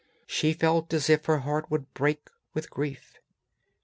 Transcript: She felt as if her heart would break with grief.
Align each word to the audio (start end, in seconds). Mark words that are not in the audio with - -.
She 0.25 0.53
felt 0.53 0.91
as 0.95 1.11
if 1.11 1.25
her 1.25 1.37
heart 1.41 1.69
would 1.69 1.93
break 1.93 2.29
with 2.55 2.71
grief. 2.71 3.19